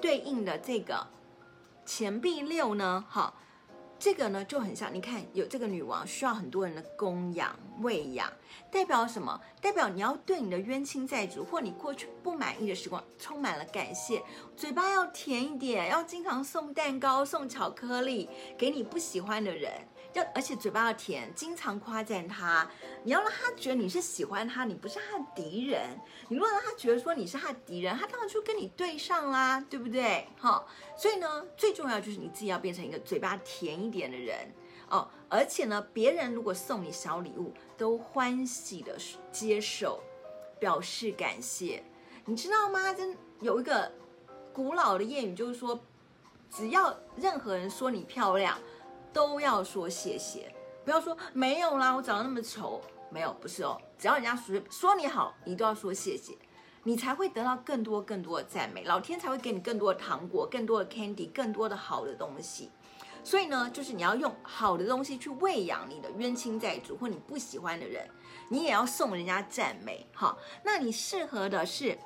[0.00, 1.06] 对应的这个
[1.86, 3.34] 钱币六呢，哈。
[3.96, 8.30] 这个呢就很像，你看有这个女王需要很多人的供养、喂养，
[8.70, 9.40] 代表什么？
[9.62, 14.22] 代表你要对你的冤亲债主或你过去不满意的时光充满了感谢，
[14.56, 19.72] 嘴巴要甜一点，要经常送蛋糕、送巧克力给你不喜欢的人。
[20.14, 22.68] 要而且嘴巴要甜，经常夸赞他。
[23.02, 25.82] 你要让他觉得你是喜欢他，你不是他的敌人。
[26.28, 30.26] 你如果让他觉得说你是他的敌人，他当然就跟你对上啦，对不对？
[30.38, 34.36] 好，所以呢，最重要就是你自己要变成一个嘴巴甜一点的人
[34.88, 35.08] 哦。
[35.28, 38.96] 而且呢，别人如果送你小礼物，都欢喜的
[39.32, 40.00] 接受，
[40.60, 41.82] 表示感谢。
[42.24, 42.94] 你知道吗？
[42.94, 43.90] 真有一个
[44.52, 45.78] 古老的谚语，就是说，
[46.48, 48.56] 只要任何人说你漂亮。
[49.14, 50.52] 都要说谢谢，
[50.84, 53.80] 不要说没有啦，我长得那么丑，没有，不是哦。
[53.96, 56.36] 只要人家说说你好，你都要说谢谢，
[56.82, 62.70] 你才会得到更多更多的赞美，老天才会给你更多的糖果、更多的 candy、更多的好的东西。
[63.22, 68.06] 所以呢，就是你要用好的东西去喂养你的冤亲债主或你不喜欢的人，
[68.50, 70.04] 你也要送人家赞美。
[70.12, 71.96] 好，那你适合的是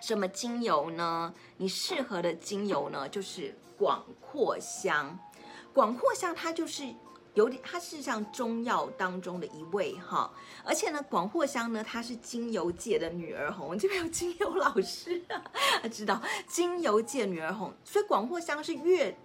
[0.00, 1.34] 什么精油呢？
[1.56, 5.18] 你适合的精油呢，就是广阔香。
[5.72, 6.94] 广藿香它就是。
[7.34, 10.30] 有点，它是像中药当中的一味哈，
[10.66, 13.78] 而且呢，广藿香呢，它是精油界的女儿红。
[13.78, 19.16] 这边有精油老师啊，知道精油界女儿红，所以广藿香是越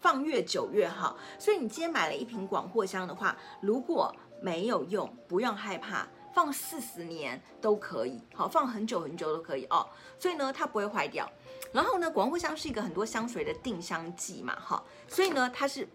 [0.00, 1.18] 放越久越好。
[1.38, 9.86] 所以你今天买了一瓶广藿香的话，如果没有用，不用害怕，放四十年都可以，好，放很久很久都可以哦。
[10.18, 11.30] 所以呢，它不会坏掉。
[11.74, 15.86] 然后呢，广藿香是一个很多香水的定香剂嘛，哈，所以呢，它是。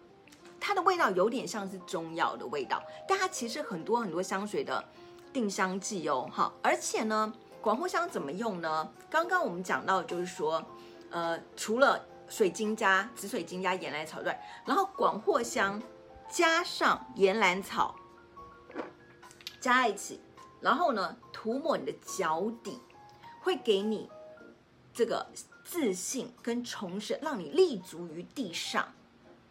[0.62, 4.84] 它的味道有点像是中药的味道，但它其实很多很多香水的
[5.32, 8.92] 定香剂哦，哈，而且呢，广藿香怎么用呢？
[9.08, 10.62] 刚刚我们讲到就是说，
[11.08, 15.82] 呃，除了水晶加紫水晶加岩兰草对，然后广藿香
[16.28, 17.96] 加上岩兰草
[19.58, 20.20] 加在一起，
[20.60, 22.78] 然后呢，涂抹你的脚底，
[23.40, 24.10] 会给你
[24.92, 25.26] 这个
[25.70, 28.92] 自信跟重生，让你立足于地上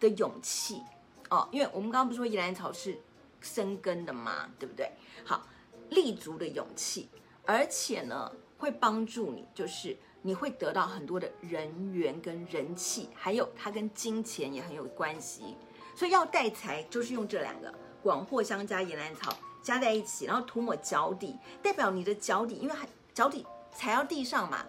[0.01, 0.81] 的勇气。
[1.29, 2.99] 哦，因为我们刚刚不是说岩兰草是
[3.39, 4.49] 生根的吗？
[4.59, 4.91] 对不对？
[5.23, 5.47] 好，
[5.91, 7.07] 立足的勇气，
[7.45, 15.55] 而且呢，会帮助你，就是你会得到很多的人缘跟人气，还有它跟金钱也很有关系。
[15.95, 22.75] 所以要带财，就是用这两个广藿香加岩兰草加在一起，然后涂抹脚底，代表你的脚底，因为
[23.13, 24.65] 脚底踩到地上嘛，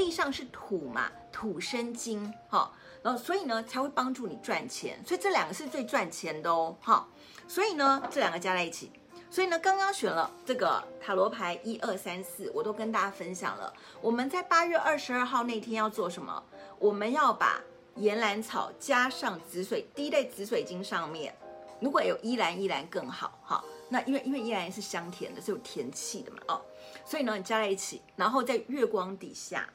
[0.00, 2.70] 地上是土嘛，土生金，哈、哦。
[3.02, 4.98] 然后，所以呢，才会帮助你赚钱。
[5.06, 7.06] 所以这两个是最赚钱的哦，好。
[7.46, 8.90] 所以呢，这两个加在一起。
[9.30, 13.70] 所以呢，刚刚选了这个塔罗牌一二三四，我都跟大家分享了。
[14.00, 16.42] 我们在八月二十二号那天要做什么？
[16.78, 17.60] 我们要把
[17.96, 21.36] 岩兰草加上紫水滴在紫水晶上面。
[21.78, 23.62] 如果有依兰，依兰更好哈。
[23.90, 26.62] 那因为因为依兰是香甜的，是有甜气的嘛，哦。
[27.04, 29.68] 所以呢，你加在一起，然后在月光底下。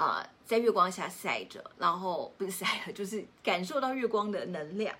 [0.00, 4.94] 啊、在月光下晒着，然后不是晒了，就是感受到月光的能量，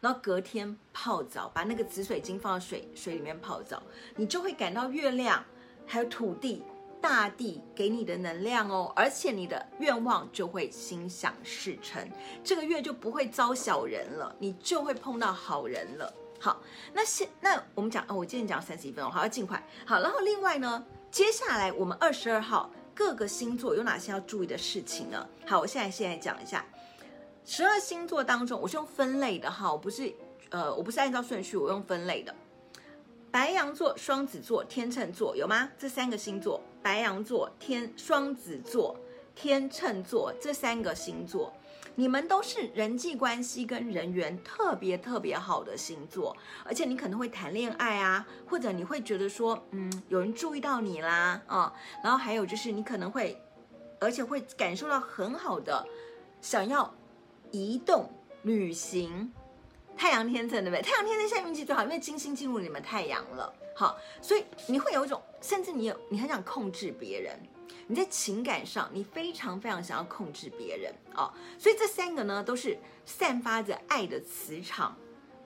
[0.00, 3.82] 然后隔天泡澡，把那个紫水晶放到水水里面泡澡，
[4.16, 5.44] 你就会感到月亮，
[5.86, 6.62] 还有土地、
[7.02, 12.10] 大地给你的能量哦，而且你的愿望就会心想事成，
[12.42, 16.14] 这个月就不会遭小人了，你就会碰到好人了。
[16.40, 16.62] 好，
[16.94, 19.62] 那现那我们讲哦，我今天讲三十一分钟，好，要尽快。
[19.84, 22.70] 好，然后另外呢，接下来我们二十二号。
[22.96, 25.28] 各个星座有哪些要注意的事情呢？
[25.46, 26.64] 好，我现在先来讲一下，
[27.44, 30.10] 十二星座当中，我是用分类的哈，我不是
[30.48, 32.34] 呃，我不是按照顺序，我用分类的。
[33.30, 35.68] 白羊座、双子座、天秤座有吗？
[35.78, 38.96] 这三个星座，白羊座、天双子座、
[39.34, 41.52] 天秤座这三个星座。
[41.98, 51.72] 你们都是人际关系跟人缘特别特别好的星座，而且你可能会谈恋爱啊，或者你会觉得说，嗯，有人注意到你啦，啊，
[52.04, 53.40] 然后还有就是你可能会，
[53.98, 55.86] 而且会感受到很好的
[56.42, 56.94] 想要
[57.50, 58.10] 移动
[58.42, 59.32] 旅行。
[59.96, 60.82] 太阳天秤对不对？
[60.82, 67.40] 太阳天秤现在运气最好，因为金星进入你们太阳了，好，所以你会有一种，甚至你有你很想控制别人。
[67.86, 74.96] 你在情感上，你非常非常想要控制别人哦，所以这三个呢都是散发着爱的磁场，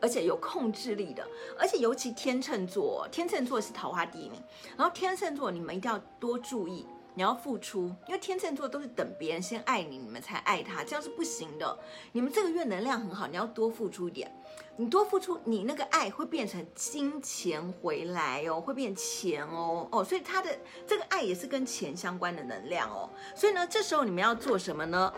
[0.01, 1.27] 而且有控制力的，
[1.59, 4.43] 而且尤其天秤座，天秤座是桃花第一名，
[4.77, 6.87] 然后天秤座你们一定要多注意。
[7.21, 11.79] 你要付出，因为天秤座都是等别人先爱你，你们才爱他，这样是不行的。
[12.13, 14.35] 你们这个月能量很好，你要多付出一点。
[14.79, 20.49] 你多付出，你那个爱会变成金钱回来哦，会变钱哦哦，所以他的
[20.87, 23.11] 这个爱也是跟钱相关的能量哦。
[23.35, 25.13] 所以呢，这时候你们要做什么呢？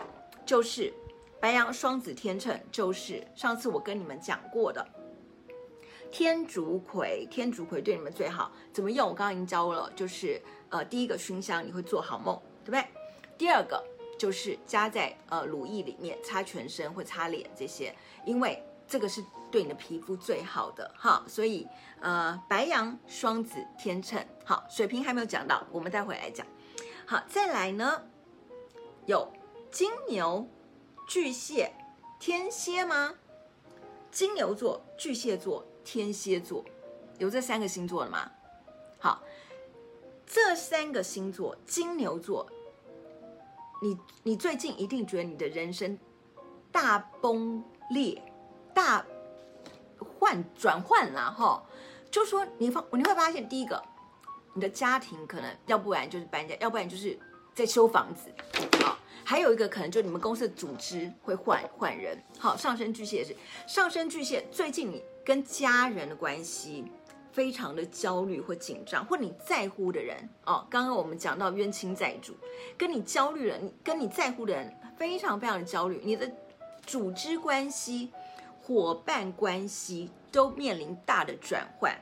[0.45, 0.93] 就是
[1.39, 4.85] 白羊、双子、天秤，就是上次我跟你们讲过的
[6.13, 7.27] 天竺葵。
[7.31, 9.09] 天竺葵对你们最好，怎么用？
[9.09, 10.39] 我刚刚已经教了，就是。
[10.69, 12.83] 呃，第一个熏香你会做好梦，对不对？
[13.37, 13.83] 第二个
[14.17, 17.95] 就是加在呃乳液里面擦全身或擦脸这些，
[18.25, 21.23] 因为这个是对你的皮肤最好的哈。
[21.27, 21.67] 所以
[22.01, 26.43] 呃，白羊、双子、天秤，好，水瓶还没有讲到，我们待会来讲。
[27.05, 28.01] 好，再来呢，
[29.05, 29.31] 有
[29.71, 30.47] 金牛、
[31.07, 31.71] 巨蟹、
[32.19, 33.13] 天蝎吗？
[34.09, 36.63] 金牛座、巨蟹座、天蝎座，
[37.17, 38.31] 有这三个星座了吗？
[38.99, 39.21] 好。
[40.25, 42.49] 这三个星座，金牛座，
[43.83, 45.99] 你你最近一定觉得你的人生
[46.71, 48.19] 大崩裂、
[48.73, 49.05] 大
[49.99, 51.63] 换转换了哈。
[52.09, 53.83] 就说你发你会发现，第一个，
[54.53, 57.19] 你的家庭可能要不然就是搬家，要不然就是
[57.53, 58.31] 在修房子，
[58.81, 62.17] 好，还有一个可能就你们公司的组织会换换人。
[62.39, 63.35] 好，上升巨蟹也是，
[63.67, 66.85] 上升巨蟹最近你跟家人的关系
[67.31, 72.35] 非常的焦虑或紧张，或你在乎的人哦，刚刚我们讲到冤亲债主，
[72.77, 76.31] 跟你焦虑了，你跟你在乎的人非常非常的焦虑，你的
[76.85, 78.11] 组织关系、
[78.61, 81.95] 伙伴关系都面临大的转换。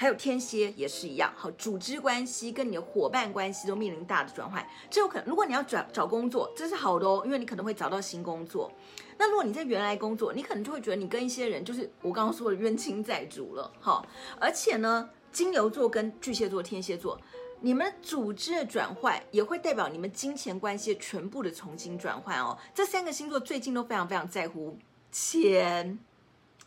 [0.00, 5.26] 还有天蝎也是一样，好，组织关系跟你的伙伴关系都面临大的转换，这有可能。
[5.26, 8.70] 如果你要转找工作，这是好的哦，因为你可能会找到新工作。
[9.18, 14.06] 那如果你在原来工作，你可能就会觉得你跟一些人就是我刚刚说的冤亲债主了，好。
[14.38, 17.20] 而且呢，金牛座跟巨蟹座、天蝎座，
[17.60, 22.56] 你们组织的转换也会代表你们金钱关系全部的重新转换哦。
[22.72, 24.78] 这三个星座最近都非常非常在乎
[25.10, 25.98] 钱。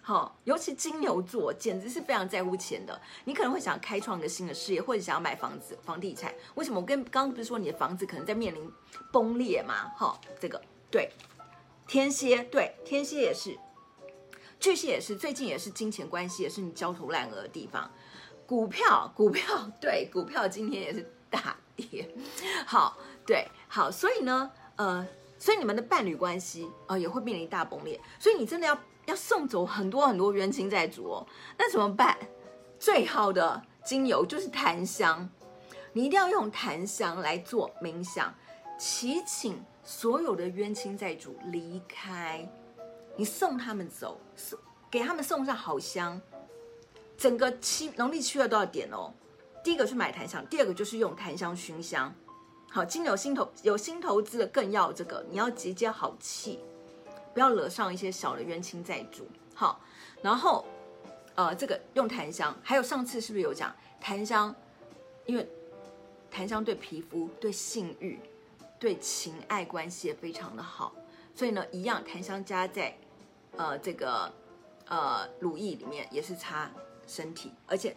[0.03, 2.99] 好，尤其金牛座简直是非常在乎钱的。
[3.23, 6.33] 你可能会想开创一个新的事业，或者想要买房子、房地产。
[6.55, 6.79] 为什么？
[6.79, 8.71] 我跟刚刚不是说你的房子可能在面临
[9.11, 9.91] 崩裂吗？
[9.95, 10.59] 好，这个
[10.89, 11.11] 对，
[11.87, 13.55] 天蝎对，天蝎也是，
[14.59, 17.89] 巨蟹也是，最近也是金钱关系也是你焦头烂额的地方。
[18.47, 22.09] 股票， 股票对，股票今天也是大跌。
[22.65, 28.01] 好，对，好，所以呢，呃，所以你们的伴侣关系啊、呃、也会面临大崩裂。
[28.19, 28.75] 所以你真的要。
[29.05, 32.17] 要送走很多很多冤亲债主哦，那怎么办？
[32.79, 35.29] 最好的精油就是檀香，
[35.93, 38.33] 你一定要用檀香来做冥想，
[38.79, 42.47] 祈请所有的冤亲债主离开，
[43.15, 44.57] 你送他们走，送
[44.89, 46.19] 给他们送上好香，
[47.17, 49.13] 整个七农历七月都要点哦。
[49.63, 52.11] 第一个是买檀香，第二个就是用檀香熏香。
[52.69, 56.59] 好，金牛新投有新投资的更要这个，你要结接好气。
[57.33, 59.79] 不要惹上一些小的冤亲债主，好，
[60.21, 60.65] 然后，
[61.35, 64.53] 呃，这个用檀香，还有上次是不是有讲檀香？
[65.25, 65.47] 因为
[66.29, 68.19] 檀香对皮肤、对性欲、
[68.79, 70.93] 对情爱关系也非常的好，
[71.35, 72.97] 所以呢，一样檀香加在，
[73.55, 74.31] 呃，这个
[74.87, 76.69] 呃乳液里面也是擦
[77.07, 77.95] 身体，而且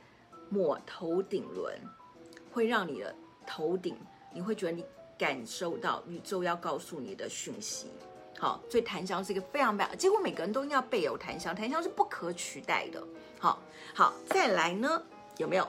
[0.48, 1.76] 抹头顶轮，
[2.52, 3.14] 会让你的
[3.46, 3.96] 头顶，
[4.32, 4.84] 你会觉得你
[5.18, 7.88] 感受到宇宙要告诉你的讯息。
[8.38, 13.02] 好，所以檀香是一个非常非常，几乎每个人都应该要备有檀香，檀香是不可取代的。
[13.38, 13.62] 好，
[13.94, 15.02] 好，再来呢，
[15.38, 15.66] 有没有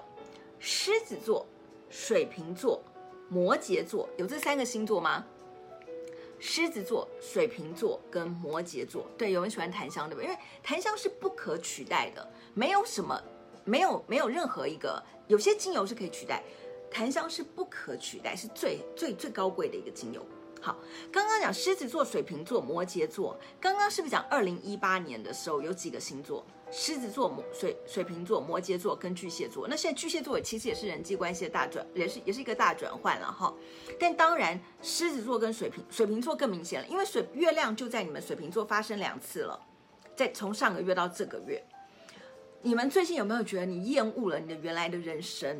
[0.60, 1.45] 狮子座、
[1.89, 2.82] 水瓶座、
[3.30, 4.10] 摩羯座？
[4.17, 5.23] 有这三个星座吗？
[6.38, 10.25] 狮子座、水瓶座跟摩羯座，对，有人喜欢檀香，对不对？
[10.25, 13.19] 因为檀香是不可取代的，没有什么，
[13.63, 16.43] 没有没有任何一个，有些精油是可以取代，
[16.91, 20.25] 檀香是不可取代，是最最最高贵的一个精油。
[20.65, 20.75] 好，
[21.12, 26.43] 刚刚讲狮子座、水瓶座、摩羯座，刚刚是不是讲二零一八年的时候有几个星座？
[26.71, 29.67] 狮子座、摩水水瓶座、摩羯座跟巨蟹座。
[29.67, 33.54] 那现在巨蟹座其实也是人际关系的大转，也是也是一个大转换了哈。
[33.99, 39.60] 但当然，狮子座跟水瓶水瓶座更明显了，因为水月亮就在你们水瓶座发生两次了，
[40.15, 41.63] 在从上个月到这个月，
[42.63, 45.60] 你们最近有没有觉得你厌恶了你的原来的人生？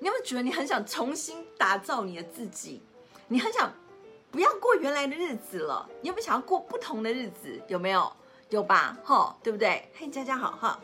[0.00, 2.82] 你有没有觉得你很想重新打造你的自己？
[3.28, 3.72] 你很想。
[4.30, 7.60] 不要过原来的日子了，你有没有想要过不同的日子？
[7.66, 8.10] 有没有？
[8.50, 8.96] 有吧？
[9.04, 9.88] 哈，对不对？
[9.94, 10.80] 嘿，佳佳好哈，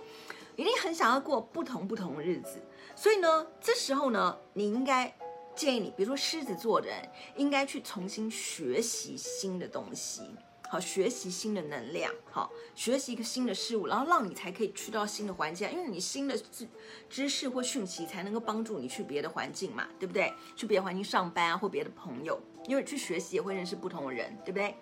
[0.56, 2.61] 一定很想要过不同不同的日子。
[2.94, 5.12] 所以呢，这时候呢，你应该
[5.54, 10.22] 建议你，比如说狮子座的人，应该去重新学习新的东西。
[10.68, 16.68] 好，学习新的能量，好，学习一个新的事物，然后让你才可以去到新的环境，因为你新的知
[17.09, 20.32] 知识或讯息才能够帮助你去别的环境嘛，对不对？
[20.56, 24.74] 去别的环境上班啊，或别的朋友，因为去学习也会认识不同的人，对不对？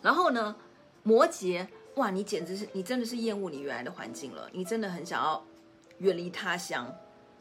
[0.00, 0.56] 然后呢，
[1.02, 5.44] 摩羯，哇，你简直是，你真的是厌恶你原来的环境了，你真的很想要
[5.98, 6.92] 远离他乡，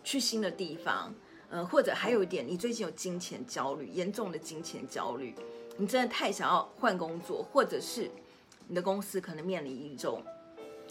[0.03, 1.13] 去新的地方，
[1.49, 5.33] 呃，或者还有一点，你最近有金钱焦虑，严重的金钱焦虑。
[5.77, 8.11] 你真的太想要换工作，或者是
[8.67, 10.21] 你的公司可能面临一种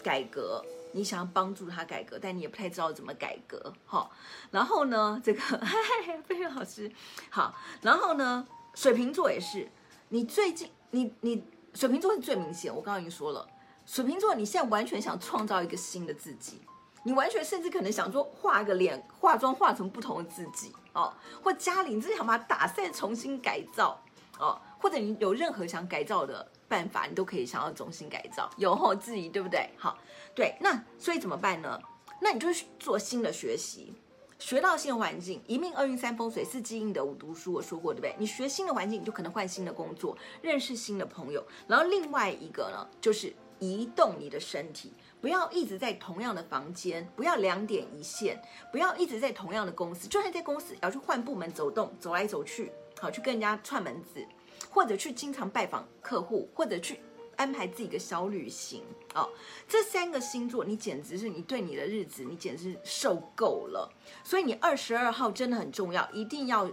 [0.03, 0.61] 改革，
[0.93, 4.11] 你想要帮助他改革，但你也不太知道怎么改革，好。
[4.51, 5.39] 然后呢，这个
[6.25, 6.91] 菲菲老师，
[7.29, 7.55] 好。
[7.81, 9.69] 然后呢，水瓶座也是，
[10.09, 13.47] 你最近你你水瓶座是最明显，我刚刚已经说了，
[13.85, 16.61] 水瓶座你现在完全想创造一个新的自己，
[17.03, 24.01] 你完全甚至可能想说画个脸，化妆化成不同的自己哦，或家里你自己想把它打散，重新改造
[24.37, 24.61] 哦。
[24.79, 29.69] 或者你有任何想改造的办法，你都可以想要重新改造， 有后质疑，对不对？
[29.77, 29.97] 好，
[30.33, 31.77] 对，那所以怎么办呢？
[32.21, 32.47] 那你就
[32.79, 33.93] 做新的学习，
[34.39, 38.15] 学到新的环境，一命二运三风水四积阴德五读书，我说过，对不对？
[38.17, 41.45] 你学新的环境，你就可能换新的工作，认识新的朋友。
[41.67, 48.41] 然后另外一个呢，就是移动你的身体，不要一直在同样的房间，不要两点一线，
[48.71, 54.25] 不要一直在同样的公司，就算在公司也要去换部门走动，走来走去，好，去跟人家串门子。
[54.69, 56.99] 或者去经常拜访客户，或者去
[57.35, 58.83] 安排自己的小旅行
[59.13, 59.29] 哦。
[59.67, 63.91] 这三个星座，你简直是你对你的日子，你简直是受够了。
[64.23, 66.69] 所以你二十二号真的很重要，一定要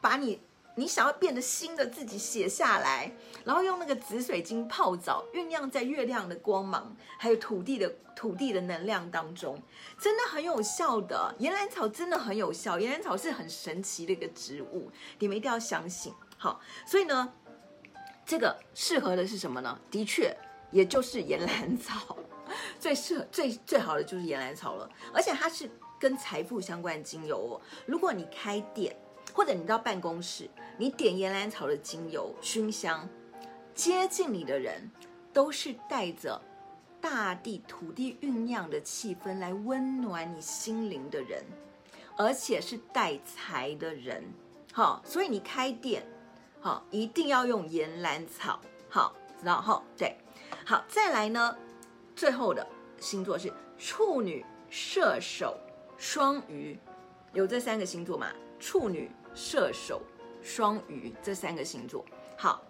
[0.00, 0.40] 把你。
[0.74, 3.14] 你想要变得新的自己写下来，
[3.44, 9.60] 然后用那个紫水晶泡澡，酝酿在月亮的光芒，还有土地的土地的能量当中，
[10.00, 11.34] 真的很有效的。
[11.38, 16.10] 岩兰草真的很有效，岩兰草是很神奇的一个植物，你们一定要相信。
[16.42, 17.32] 好，所以呢，
[18.26, 19.78] 这个适合的是什么呢？
[19.92, 20.36] 的确，
[20.72, 22.16] 也就是岩兰草，
[22.80, 25.70] 最适合最最好的就是岩兰草了，而且它是
[26.00, 27.62] 跟财富相关的精油哦。
[27.86, 28.96] 如果你开店，
[29.32, 33.08] 或者你到办公室，你点岩兰草的精油熏香，
[33.72, 34.90] 接近你的人
[35.32, 36.42] 都是带着
[37.00, 41.44] 大地土地酝酿的气氛来温暖你心灵的人，
[42.16, 44.24] 而且是带财的人。
[44.72, 46.02] 好，所以你开店，
[46.62, 48.58] 好，一定要用岩兰草。
[48.88, 50.16] 好，然后对，
[50.64, 51.54] 好，再来呢，
[52.16, 52.66] 最后的
[52.98, 55.58] 星座是处女、射手、
[55.98, 56.78] 双鱼，
[57.34, 58.28] 有这三个星座吗？
[58.58, 59.10] 处女。
[59.34, 60.02] 射手、
[60.42, 62.04] 双鱼这三个星座，
[62.36, 62.62] 好，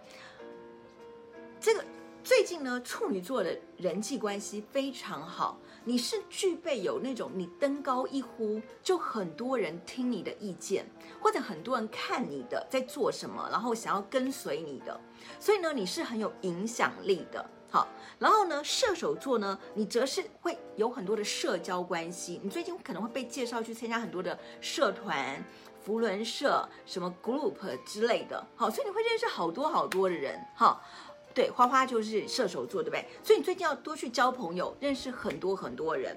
[1.59, 1.83] 这个
[2.23, 5.57] 最近呢，处女座的人际关系非常好。
[5.85, 10.85] 你是具备有那种你登高一呼，就很多人听你的意见，
[11.21, 14.99] 或者很多人看你的在做什么，然后想要跟随你的，
[15.39, 17.45] 所以呢，你是很有影响力的。
[17.69, 17.87] 好，
[18.19, 25.43] 然后呢，射手座呢，你则是会有很多的社交关系，你最近可能会被介绍去参加很多的社团。
[25.85, 30.81] 福伦社什么 group 之类的，好，所以你会认识好多好多的人，哈，
[31.33, 33.05] 对，花花就是射手座，对不对？
[33.23, 36.15] 所以你最近要多去交朋友，认识很多很多人。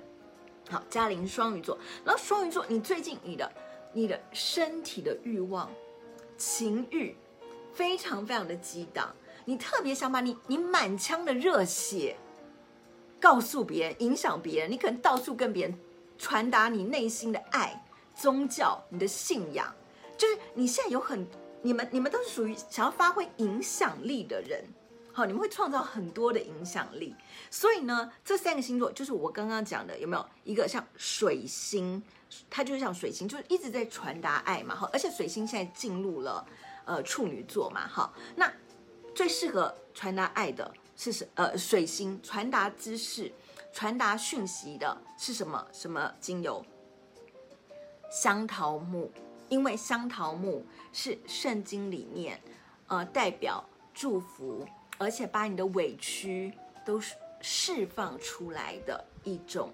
[0.68, 3.52] 好，嘉玲双鱼座，然后双鱼座，你最近你的
[3.92, 5.70] 你的身体的欲望、
[6.36, 7.16] 情欲
[7.72, 9.14] 非常非常的激荡，
[9.44, 12.16] 你特别想把你你满腔的热血
[13.20, 15.78] 告诉别人，影响别人，你可能到处跟别人
[16.18, 17.82] 传达你内心的爱。
[18.18, 19.70] 宗教，你的信仰，
[20.16, 21.26] 就是你现在有很，
[21.60, 24.64] 你们你们都是属于想要发挥影响力的人，
[25.16, 27.16] 好，你们会创造很多的影响力。
[27.50, 32.02] 所以呢，这三个星座就是我刚刚讲的，有没有一个像水星，
[32.50, 36.46] 它就是像水星，就是一直在传达爱嘛，好，而且水星现在进入了
[36.84, 38.52] 呃处女座嘛，好，那
[39.14, 41.26] 最适合传达爱的是什？
[41.34, 43.32] 呃，水星传达知识、
[43.72, 45.66] 传达讯息的是什么？
[45.72, 46.62] 什么精油？
[48.10, 49.10] 香桃木，
[49.48, 52.38] 因为香桃木是圣经里面，
[52.88, 53.64] 呃，代表
[53.94, 54.66] 祝福，
[54.98, 56.52] 而且把你的委屈
[56.84, 57.00] 都
[57.40, 59.72] 释放出来的一种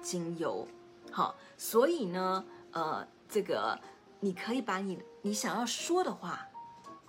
[0.00, 0.66] 精油。
[1.10, 3.78] 好，所以呢，呃，这个
[4.20, 6.46] 你可以把你你想要说的话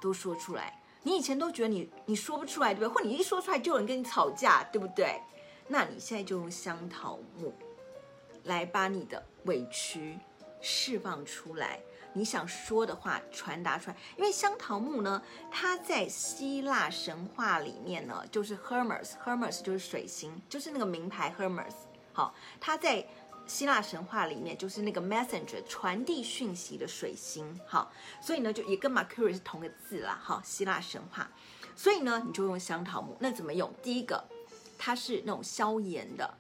[0.01, 0.81] 都说出来。
[1.03, 3.03] 你以前都觉得你你说不出来，对不对？
[3.03, 5.19] 或你一说出来就有人跟你吵架，对不对？
[5.67, 7.53] 那你现在就用香桃木
[8.43, 10.17] 来把你的委屈。
[10.65, 11.77] 释放出来，
[12.13, 13.97] 你想说的话传达出来。
[14.17, 21.73] 因为香桃木呢，它在希腊神话里面呢，就是 Hermes，Hermes 就是水星，就是那个名牌 Hermes。
[22.13, 23.05] 好，它在
[23.45, 27.59] 希腊神话里面就是那个 Messenger，传递讯息的水星。
[27.67, 27.91] 好，
[28.21, 30.17] 所以呢，就也跟 Mercury 是同个字啦。
[30.21, 31.29] 好，希腊神话，
[31.75, 33.17] 所以呢，你就用香桃木。
[33.19, 33.73] 那怎么用？
[33.81, 34.23] 第一个，
[34.77, 36.37] 它是那种消炎的。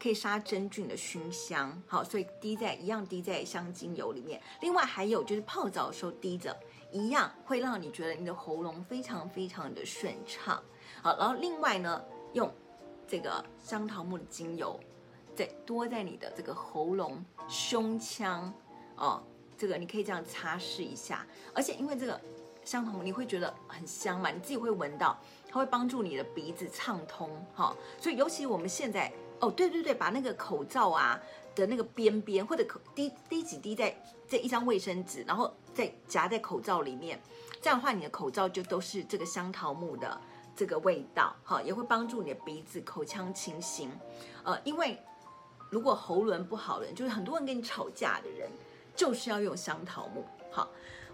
[0.00, 4.40] 可以杀真菌的熏香，好，所以滴在一样滴在香精油里面。
[4.60, 6.56] 另外还有就是泡澡的时候滴着，
[6.92, 10.62] 一样会让你觉得你的喉咙非常非常的顺畅。
[11.02, 12.00] 好，然后另外呢，
[12.32, 12.48] 用
[13.08, 14.78] 这个香桃木的精油，
[15.34, 18.52] 再多在你的这个喉咙、胸腔
[18.96, 19.20] 哦，
[19.56, 21.26] 这个你可以这样擦拭一下。
[21.52, 22.20] 而且因为这个
[22.64, 25.18] 香桃木你会觉得很香嘛，你自己会闻到，
[25.48, 29.12] 它会帮助你的鼻子畅通，哈、所以尤其我们现在。
[29.40, 31.20] 哦，对对对，把那个口罩啊
[31.54, 33.96] 的那个边边或者口滴滴几滴在
[34.28, 37.20] 这一张卫生纸，然后再夹在口罩里面，
[37.60, 40.20] 这样的话你的口罩就都是这个香桃木的
[40.56, 43.90] 这个味道，哈，也会帮助你的鼻子口腔清新。
[44.42, 44.98] 呃，因为
[45.70, 48.50] 如果喉咙不好的人，就是很多人跟你吵架的人，
[48.96, 50.24] 就是要用香桃木。
[50.50, 50.68] 好，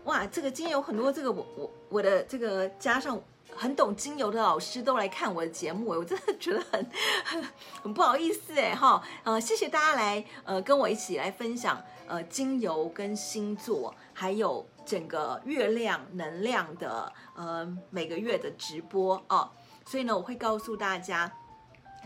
[0.05, 3.21] 哇，这个今天有很多这个我我我的这个加上。
[3.57, 6.87] 很懂精油的老师都来看我的节目，我真的觉得很
[7.25, 7.45] 很，
[7.83, 19.49] 很不好意思哎哈，呃，谢谢大家来呃跟我一起来分享呃精油跟星座，还有整个月亮能量的呃每个月的直播哦，
[19.87, 21.31] 所以呢，我会告诉大家，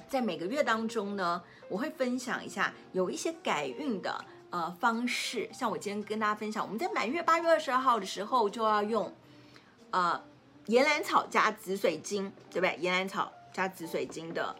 [0.08, 9.10] 在每个月当中呢，我会分享一下有一些改运的呃方式，像我今天跟大家分享，我们在满月八月二十二号的时候就要用
[9.92, 10.27] 呃。
[10.68, 12.76] 岩兰草加紫水晶，对不对？
[12.76, 14.54] 岩兰草加紫水晶的，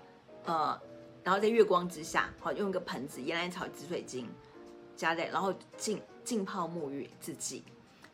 [0.47, 0.81] 呃，
[1.23, 4.27] 然后在月光之下，好，用一个盆子，岩兰草、紫水晶
[4.97, 7.63] 加在，然后浸浸泡沐浴自己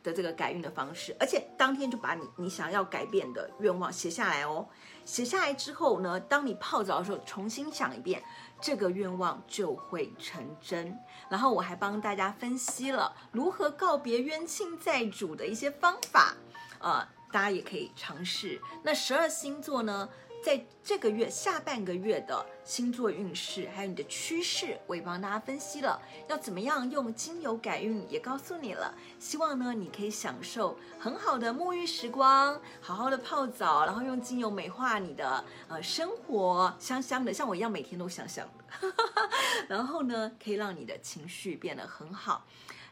[0.03, 4.67] 的这个改运的方式，而且当天就把你你想要改变的愿望写下来哦。
[5.05, 8.21] 写下来之后呢，当你泡澡的时候，重新想一遍，
[8.59, 10.99] 这个愿望就会成真。
[11.29, 16.35] 然后我还帮大家分析了如何告别冤亲债主的一些方法，
[16.79, 17.07] 呃。
[17.35, 18.61] 大家也可以尝试。
[18.81, 20.07] 那十二星座呢，
[20.41, 26.01] 在这个月下半个月的星座运势，还有你的趋势，我也帮大家分析了。
[26.29, 28.95] 要怎么样用精油改运，也告诉你了。
[29.19, 38.93] 希望呢，你可以享受很好的沐浴时光，好好的泡澡，然后用精油美化你的呃生活，香香的，像我一样每天都香香的。
[39.67, 42.45] 然后呢，可以让你的情绪变得很好。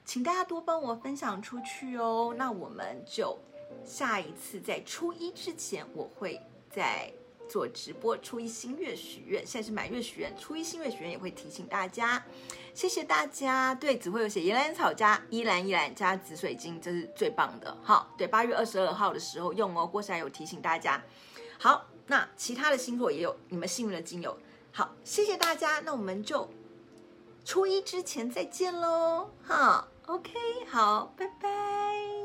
[0.04, 2.36] 请大家多帮我分享出去哦。
[2.38, 3.40] 那我们就。
[3.84, 7.12] 下一次在初一之前，我会在
[7.50, 8.18] 做直播。
[8.18, 12.24] 初一新月许愿，现在是满月许愿，初一新月许愿也会提醒大家。
[12.74, 13.76] 谢谢大家。
[13.76, 17.78] 对，只会有写岩兰草加依兰依兰加紫水晶，这是最棒的。
[17.84, 19.86] 好，对，八月二十二号的时候用哦。
[19.86, 21.04] 郭珊有提醒大家。
[21.60, 24.36] 好，那其他的星座也有你们幸运的精油。
[24.72, 25.82] 好，谢谢大家。
[25.82, 26.50] 那我们就
[27.46, 29.30] 初一之前再见喽。
[29.46, 30.32] 哈，OK，
[30.68, 32.23] 好，拜拜。